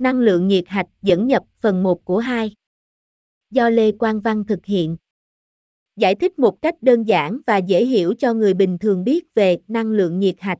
[0.00, 2.54] Năng lượng nhiệt hạch dẫn nhập phần 1 của 2.
[3.50, 4.96] Do Lê Quang Văn thực hiện.
[5.96, 9.58] Giải thích một cách đơn giản và dễ hiểu cho người bình thường biết về
[9.68, 10.58] năng lượng nhiệt hạch.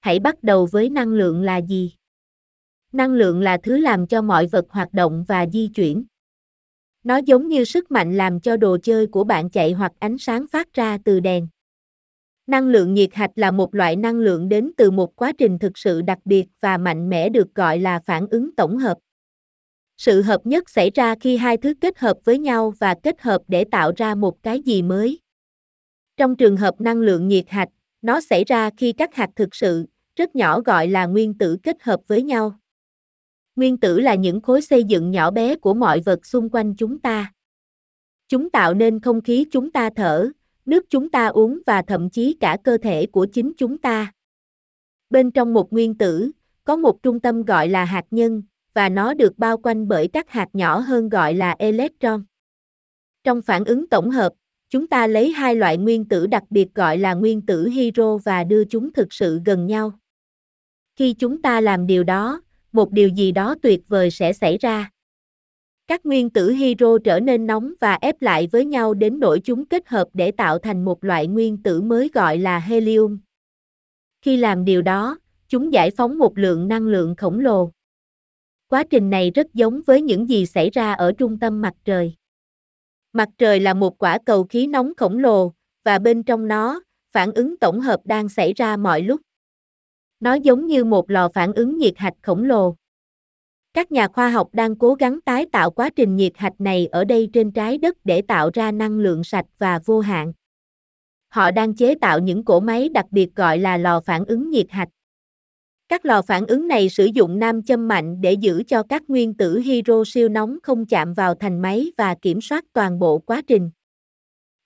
[0.00, 1.92] Hãy bắt đầu với năng lượng là gì?
[2.92, 6.04] Năng lượng là thứ làm cho mọi vật hoạt động và di chuyển.
[7.04, 10.46] Nó giống như sức mạnh làm cho đồ chơi của bạn chạy hoặc ánh sáng
[10.52, 11.48] phát ra từ đèn.
[12.46, 15.78] Năng lượng nhiệt hạch là một loại năng lượng đến từ một quá trình thực
[15.78, 18.98] sự đặc biệt và mạnh mẽ được gọi là phản ứng tổng hợp.
[19.96, 23.42] Sự hợp nhất xảy ra khi hai thứ kết hợp với nhau và kết hợp
[23.48, 25.20] để tạo ra một cái gì mới.
[26.16, 27.68] Trong trường hợp năng lượng nhiệt hạch,
[28.02, 29.86] nó xảy ra khi các hạt thực sự,
[30.16, 32.58] rất nhỏ gọi là nguyên tử kết hợp với nhau.
[33.56, 36.98] Nguyên tử là những khối xây dựng nhỏ bé của mọi vật xung quanh chúng
[36.98, 37.32] ta.
[38.28, 40.30] Chúng tạo nên không khí chúng ta thở,
[40.66, 44.12] nước chúng ta uống và thậm chí cả cơ thể của chính chúng ta.
[45.10, 46.30] Bên trong một nguyên tử,
[46.64, 48.42] có một trung tâm gọi là hạt nhân,
[48.74, 52.24] và nó được bao quanh bởi các hạt nhỏ hơn gọi là electron.
[53.24, 54.32] Trong phản ứng tổng hợp,
[54.70, 58.44] chúng ta lấy hai loại nguyên tử đặc biệt gọi là nguyên tử hydro và
[58.44, 59.92] đưa chúng thực sự gần nhau.
[60.96, 64.90] Khi chúng ta làm điều đó, một điều gì đó tuyệt vời sẽ xảy ra.
[65.86, 69.66] Các nguyên tử hydro trở nên nóng và ép lại với nhau đến nỗi chúng
[69.66, 73.18] kết hợp để tạo thành một loại nguyên tử mới gọi là helium.
[74.22, 75.18] Khi làm điều đó,
[75.48, 77.70] chúng giải phóng một lượng năng lượng khổng lồ.
[78.68, 82.14] Quá trình này rất giống với những gì xảy ra ở trung tâm mặt trời.
[83.12, 85.52] Mặt trời là một quả cầu khí nóng khổng lồ,
[85.84, 89.20] và bên trong nó, phản ứng tổng hợp đang xảy ra mọi lúc.
[90.20, 92.76] Nó giống như một lò phản ứng nhiệt hạch khổng lồ.
[93.74, 97.04] Các nhà khoa học đang cố gắng tái tạo quá trình nhiệt hạch này ở
[97.04, 100.32] đây trên trái đất để tạo ra năng lượng sạch và vô hạn.
[101.28, 104.66] Họ đang chế tạo những cỗ máy đặc biệt gọi là lò phản ứng nhiệt
[104.70, 104.88] hạch.
[105.88, 109.34] Các lò phản ứng này sử dụng nam châm mạnh để giữ cho các nguyên
[109.34, 113.42] tử hydro siêu nóng không chạm vào thành máy và kiểm soát toàn bộ quá
[113.46, 113.70] trình.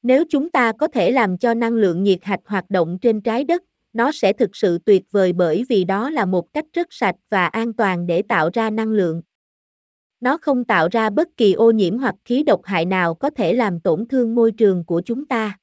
[0.03, 3.45] Nếu chúng ta có thể làm cho năng lượng nhiệt hạch hoạt động trên trái
[3.45, 3.63] đất,
[3.93, 7.47] nó sẽ thực sự tuyệt vời bởi vì đó là một cách rất sạch và
[7.47, 9.23] an toàn để tạo ra năng lượng.
[10.21, 13.53] Nó không tạo ra bất kỳ ô nhiễm hoặc khí độc hại nào có thể
[13.53, 15.59] làm tổn thương môi trường của chúng ta.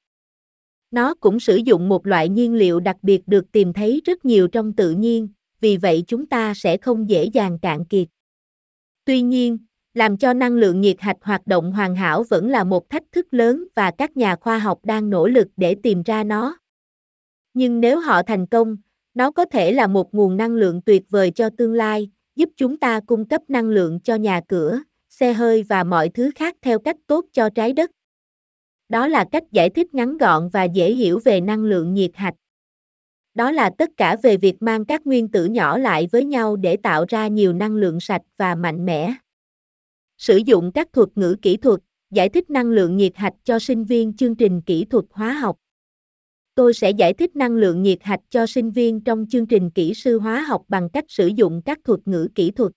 [0.92, 4.48] Nó cũng sử dụng một loại nhiên liệu đặc biệt được tìm thấy rất nhiều
[4.48, 5.30] trong tự nhiên,
[5.62, 8.08] vì vậy chúng ta sẽ không dễ dàng cạn kiệt.
[9.06, 9.58] Tuy nhiên,
[9.94, 13.28] làm cho năng lượng nhiệt hạch hoạt động hoàn hảo vẫn là một thách thức
[13.32, 16.58] lớn và các nhà khoa học đang nỗ lực để tìm ra nó.
[17.56, 18.78] Nhưng nếu họ thành công,
[19.14, 22.78] nó có thể là một nguồn năng lượng tuyệt vời cho tương lai, giúp chúng
[22.78, 24.80] ta cung cấp năng lượng cho nhà cửa,
[25.10, 27.92] xe hơi và mọi thứ khác theo cách tốt cho trái đất.
[28.90, 32.34] Đó là cách giải thích ngắn gọn và dễ hiểu về năng lượng nhiệt hạch.
[33.34, 36.78] Đó là tất cả về việc mang các nguyên tử nhỏ lại với nhau để
[36.78, 39.14] tạo ra nhiều năng lượng sạch và mạnh mẽ.
[40.18, 41.80] Sử dụng các thuật ngữ kỹ thuật,
[42.12, 45.58] giải thích năng lượng nhiệt hạch cho sinh viên chương trình kỹ thuật hóa học.
[46.56, 49.94] Tôi sẽ giải thích năng lượng nhiệt hạch cho sinh viên trong chương trình kỹ
[49.94, 52.72] sư hóa học bằng cách sử dụng các thuật ngữ kỹ thuật.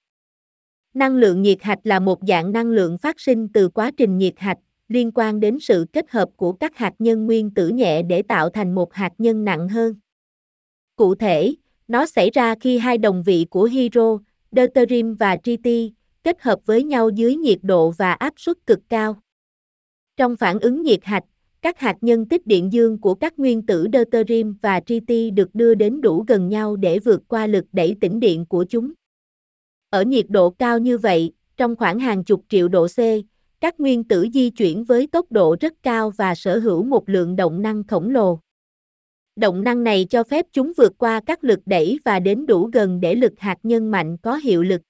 [0.95, 4.35] Năng lượng nhiệt hạch là một dạng năng lượng phát sinh từ quá trình nhiệt
[4.37, 8.23] hạch, liên quan đến sự kết hợp của các hạt nhân nguyên tử nhẹ để
[8.23, 9.95] tạo thành một hạt nhân nặng hơn.
[10.97, 11.55] Cụ thể,
[11.89, 14.19] nó xảy ra khi hai đồng vị của hydro,
[14.53, 19.17] deuterium và tritium kết hợp với nhau dưới nhiệt độ và áp suất cực cao.
[20.17, 21.25] Trong phản ứng nhiệt hạch,
[21.63, 25.75] các hạt nhân tích điện dương của các nguyên tử deuterium và tritium được đưa
[25.75, 28.93] đến đủ gần nhau để vượt qua lực đẩy tĩnh điện của chúng.
[29.91, 32.99] Ở nhiệt độ cao như vậy, trong khoảng hàng chục triệu độ C,
[33.61, 37.37] các nguyên tử di chuyển với tốc độ rất cao và sở hữu một lượng
[37.37, 38.39] động năng khổng lồ.
[39.37, 43.01] Động năng này cho phép chúng vượt qua các lực đẩy và đến đủ gần
[43.01, 44.83] để lực hạt nhân mạnh có hiệu lực.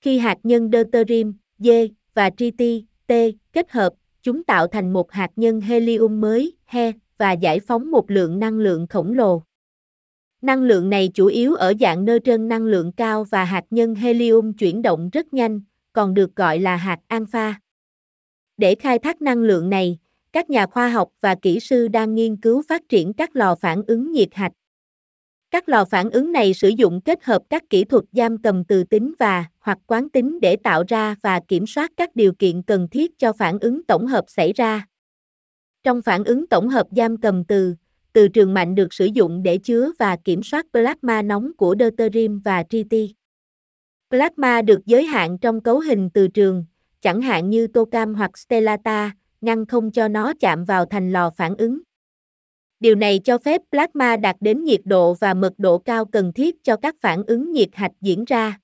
[0.00, 1.68] Khi hạt nhân deuterium, D
[2.14, 3.12] và tritium, T
[3.52, 3.92] kết hợp,
[4.22, 8.58] chúng tạo thành một hạt nhân helium mới, He, và giải phóng một lượng năng
[8.58, 9.42] lượng khổng lồ.
[10.42, 14.52] Năng lượng này chủ yếu ở dạng neutron năng lượng cao và hạt nhân helium
[14.52, 15.60] chuyển động rất nhanh,
[15.92, 17.60] còn được gọi là hạt alpha.
[18.56, 19.98] Để khai thác năng lượng này,
[20.32, 23.82] các nhà khoa học và kỹ sư đang nghiên cứu phát triển các lò phản
[23.86, 24.52] ứng nhiệt hạch.
[25.50, 28.84] Các lò phản ứng này sử dụng kết hợp các kỹ thuật giam cầm từ
[28.84, 32.88] tính và hoặc quán tính để tạo ra và kiểm soát các điều kiện cần
[32.88, 34.86] thiết cho phản ứng tổng hợp xảy ra.
[35.82, 37.74] Trong phản ứng tổng hợp giam cầm từ,
[38.12, 42.40] từ trường mạnh được sử dụng để chứa và kiểm soát plasma nóng của deuterium
[42.40, 43.12] và tritium.
[44.10, 46.64] Plasma được giới hạn trong cấu hình từ trường,
[47.00, 51.56] chẳng hạn như tocam hoặc stellata, ngăn không cho nó chạm vào thành lò phản
[51.56, 51.78] ứng.
[52.80, 56.64] Điều này cho phép plasma đạt đến nhiệt độ và mật độ cao cần thiết
[56.64, 58.58] cho các phản ứng nhiệt hạch diễn ra.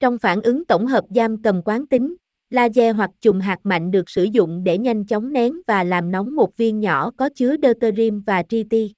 [0.00, 2.16] Trong phản ứng tổng hợp giam cầm quán tính,
[2.50, 6.34] laser hoặc chùm hạt mạnh được sử dụng để nhanh chóng nén và làm nóng
[6.34, 8.92] một viên nhỏ có chứa deuterium và triti.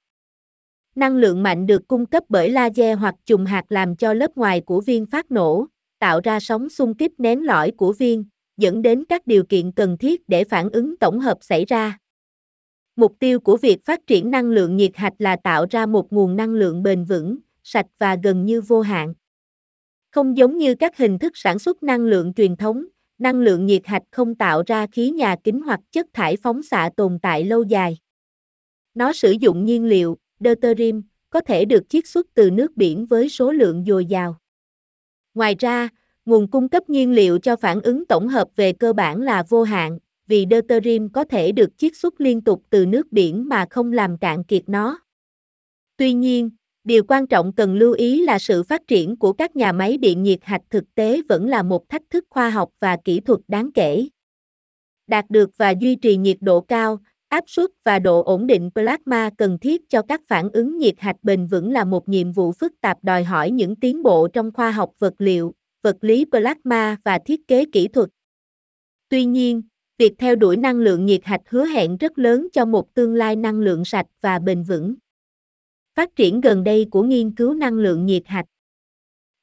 [0.95, 4.61] Năng lượng mạnh được cung cấp bởi laser hoặc chùm hạt làm cho lớp ngoài
[4.61, 5.65] của viên phát nổ,
[5.99, 8.25] tạo ra sóng xung kích nén lõi của viên,
[8.57, 11.97] dẫn đến các điều kiện cần thiết để phản ứng tổng hợp xảy ra.
[12.95, 16.35] Mục tiêu của việc phát triển năng lượng nhiệt hạch là tạo ra một nguồn
[16.35, 19.13] năng lượng bền vững, sạch và gần như vô hạn.
[20.11, 22.85] Không giống như các hình thức sản xuất năng lượng truyền thống,
[23.17, 26.89] năng lượng nhiệt hạch không tạo ra khí nhà kính hoặc chất thải phóng xạ
[26.97, 27.97] tồn tại lâu dài.
[28.93, 33.29] Nó sử dụng nhiên liệu, deuterium, có thể được chiết xuất từ nước biển với
[33.29, 34.37] số lượng dồi dào.
[35.33, 35.89] Ngoài ra,
[36.25, 39.63] nguồn cung cấp nhiên liệu cho phản ứng tổng hợp về cơ bản là vô
[39.63, 43.93] hạn, vì deuterium có thể được chiết xuất liên tục từ nước biển mà không
[43.93, 44.99] làm cạn kiệt nó.
[45.97, 46.49] Tuy nhiên,
[46.83, 50.23] điều quan trọng cần lưu ý là sự phát triển của các nhà máy điện
[50.23, 53.71] nhiệt hạch thực tế vẫn là một thách thức khoa học và kỹ thuật đáng
[53.71, 54.07] kể.
[55.07, 56.99] Đạt được và duy trì nhiệt độ cao,
[57.29, 61.23] áp suất và độ ổn định plasma cần thiết cho các phản ứng nhiệt hạch
[61.23, 64.71] bền vững là một nhiệm vụ phức tạp đòi hỏi những tiến bộ trong khoa
[64.71, 68.09] học vật liệu, vật lý plasma và thiết kế kỹ thuật.
[69.09, 69.61] Tuy nhiên,
[69.97, 73.35] việc theo đuổi năng lượng nhiệt hạch hứa hẹn rất lớn cho một tương lai
[73.35, 74.95] năng lượng sạch và bền vững.
[75.95, 78.45] Phát triển gần đây của nghiên cứu năng lượng nhiệt hạch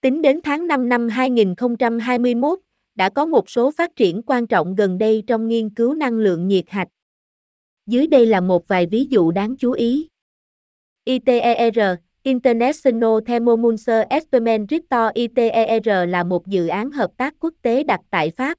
[0.03, 2.59] Tính đến tháng 5 năm 2021,
[2.95, 6.49] đã có một số phát triển quan trọng gần đây trong nghiên cứu năng lượng
[6.49, 6.89] nhiệt hạch.
[7.87, 10.09] Dưới đây là một vài ví dụ đáng chú ý.
[11.05, 11.79] ITER,
[12.23, 18.31] International Thermonuclear Experiment Reactor ITER là một dự án hợp tác quốc tế đặt tại
[18.31, 18.59] Pháp.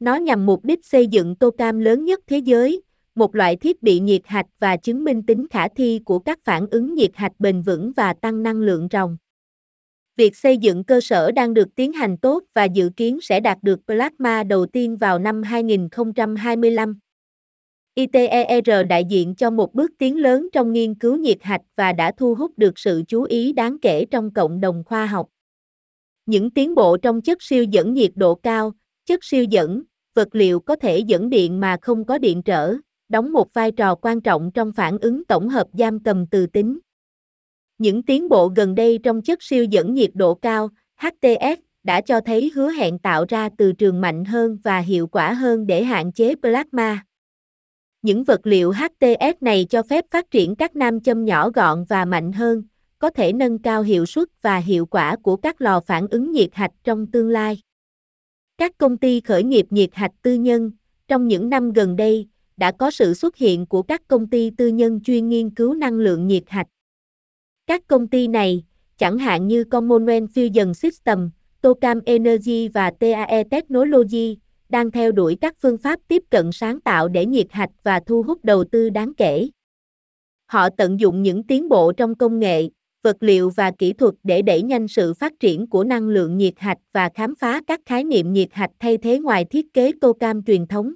[0.00, 2.82] Nó nhằm mục đích xây dựng tô cam lớn nhất thế giới,
[3.14, 6.66] một loại thiết bị nhiệt hạch và chứng minh tính khả thi của các phản
[6.70, 9.16] ứng nhiệt hạch bền vững và tăng năng lượng ròng.
[10.16, 13.58] Việc xây dựng cơ sở đang được tiến hành tốt và dự kiến sẽ đạt
[13.62, 16.98] được plasma đầu tiên vào năm 2025.
[17.94, 22.12] ITER đại diện cho một bước tiến lớn trong nghiên cứu nhiệt hạch và đã
[22.16, 25.28] thu hút được sự chú ý đáng kể trong cộng đồng khoa học.
[26.26, 28.72] Những tiến bộ trong chất siêu dẫn nhiệt độ cao,
[29.06, 29.82] chất siêu dẫn,
[30.14, 32.74] vật liệu có thể dẫn điện mà không có điện trở,
[33.08, 36.78] đóng một vai trò quan trọng trong phản ứng tổng hợp giam cầm từ tính.
[37.78, 42.20] Những tiến bộ gần đây trong chất siêu dẫn nhiệt độ cao, HTS, đã cho
[42.20, 46.12] thấy hứa hẹn tạo ra từ trường mạnh hơn và hiệu quả hơn để hạn
[46.12, 47.04] chế plasma.
[48.02, 52.04] Những vật liệu HTS này cho phép phát triển các nam châm nhỏ gọn và
[52.04, 52.62] mạnh hơn,
[52.98, 56.50] có thể nâng cao hiệu suất và hiệu quả của các lò phản ứng nhiệt
[56.52, 57.60] hạch trong tương lai.
[58.58, 60.70] Các công ty khởi nghiệp nhiệt hạch tư nhân,
[61.08, 62.26] trong những năm gần đây,
[62.56, 65.94] đã có sự xuất hiện của các công ty tư nhân chuyên nghiên cứu năng
[65.94, 66.66] lượng nhiệt hạch.
[67.66, 68.64] Các công ty này,
[68.98, 71.30] chẳng hạn như Commonwealth Fusion System,
[71.60, 74.38] Tocam Energy và TAE Technology,
[74.68, 78.22] đang theo đuổi các phương pháp tiếp cận sáng tạo để nhiệt hạch và thu
[78.22, 79.48] hút đầu tư đáng kể.
[80.46, 82.68] Họ tận dụng những tiến bộ trong công nghệ,
[83.06, 86.54] vật liệu và kỹ thuật để đẩy nhanh sự phát triển của năng lượng nhiệt
[86.56, 90.12] hạch và khám phá các khái niệm nhiệt hạch thay thế ngoài thiết kế tô
[90.12, 90.92] cam truyền thống.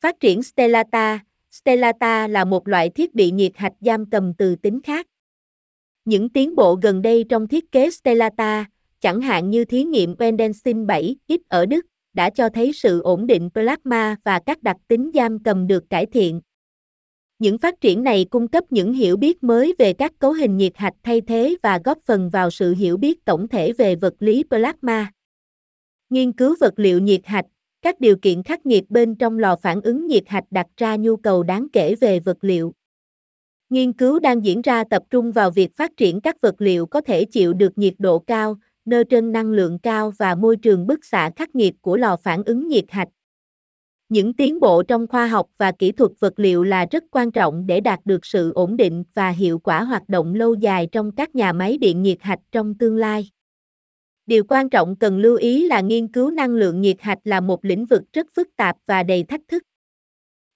[0.00, 1.20] Phát triển Stellata
[1.50, 5.06] Stellata là một loại thiết bị nhiệt hạch giam cầm từ tính khác.
[6.04, 8.64] Những tiến bộ gần đây trong thiết kế Stellata,
[9.00, 13.50] chẳng hạn như thí nghiệm Pendensin 7X ở Đức, đã cho thấy sự ổn định
[13.54, 16.40] plasma và các đặc tính giam cầm được cải thiện.
[17.42, 20.72] Những phát triển này cung cấp những hiểu biết mới về các cấu hình nhiệt
[20.76, 24.44] hạch thay thế và góp phần vào sự hiểu biết tổng thể về vật lý
[24.50, 25.12] plasma.
[26.10, 27.44] Nghiên cứu vật liệu nhiệt hạch,
[27.82, 31.16] các điều kiện khắc nghiệt bên trong lò phản ứng nhiệt hạch đặt ra nhu
[31.16, 32.72] cầu đáng kể về vật liệu.
[33.70, 37.00] Nghiên cứu đang diễn ra tập trung vào việc phát triển các vật liệu có
[37.00, 41.04] thể chịu được nhiệt độ cao, nơ trên năng lượng cao và môi trường bức
[41.04, 43.08] xạ khắc nghiệt của lò phản ứng nhiệt hạch.
[44.12, 47.66] Những tiến bộ trong khoa học và kỹ thuật vật liệu là rất quan trọng
[47.66, 51.34] để đạt được sự ổn định và hiệu quả hoạt động lâu dài trong các
[51.34, 53.30] nhà máy điện nhiệt hạch trong tương lai.
[54.26, 57.64] Điều quan trọng cần lưu ý là nghiên cứu năng lượng nhiệt hạch là một
[57.64, 59.62] lĩnh vực rất phức tạp và đầy thách thức.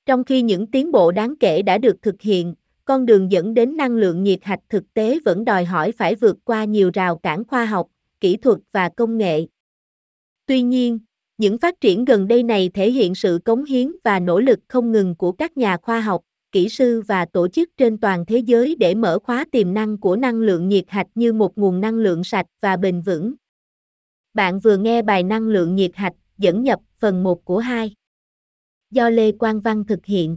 [0.06, 3.76] Trong khi những tiến bộ đáng kể đã được thực hiện, con đường dẫn đến
[3.76, 7.44] năng lượng nhiệt hạch thực tế vẫn đòi hỏi phải vượt qua nhiều rào cản
[7.44, 7.86] khoa học,
[8.20, 9.46] kỹ thuật và công nghệ.
[10.46, 10.98] Tuy nhiên,
[11.38, 14.92] những phát triển gần đây này thể hiện sự cống hiến và nỗ lực không
[14.92, 18.76] ngừng của các nhà khoa học, kỹ sư và tổ chức trên toàn thế giới
[18.78, 22.24] để mở khóa tiềm năng của năng lượng nhiệt hạch như một nguồn năng lượng
[22.24, 23.34] sạch và bền vững.
[24.34, 27.94] Bạn vừa nghe bài năng lượng nhiệt hạch dẫn nhập phần 1 của 2.
[28.90, 30.36] Do Lê Quang Văn thực hiện.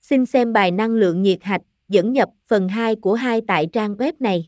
[0.00, 3.94] Xin xem bài năng lượng nhiệt hạch dẫn nhập phần 2 của 2 tại trang
[3.94, 4.46] web này.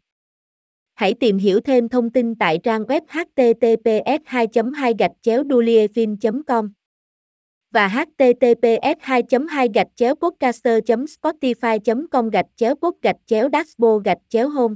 [0.96, 5.44] Hãy tìm hiểu thêm thông tin tại trang web https 2 2 gạch chéo
[6.46, 6.70] com
[7.70, 14.04] và https 2 2 gạch chéo podcaster spotify com gạch chéo pod gạch chéo dashboard
[14.04, 14.74] gạch chéo home.